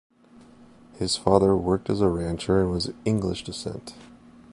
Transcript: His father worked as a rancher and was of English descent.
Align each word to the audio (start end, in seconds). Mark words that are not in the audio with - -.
His 0.97 1.15
father 1.15 1.55
worked 1.55 1.87
as 1.87 2.01
a 2.01 2.07
rancher 2.09 2.59
and 2.59 2.71
was 2.71 2.87
of 2.87 2.95
English 3.05 3.43
descent. 3.43 3.93